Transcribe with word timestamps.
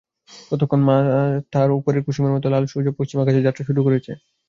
ততক্ষণ 0.49 0.81
মাথার 0.87 1.69
ওপরের 1.77 2.05
কুসুমের 2.05 2.35
মতো 2.35 2.47
লাল 2.49 2.63
সূর্য 2.67 2.87
পশ্চিম 2.97 3.17
আকাশে 3.19 3.45
যাত্রা 3.47 3.63
শুরু 3.67 3.81
করেছে। 3.83 4.11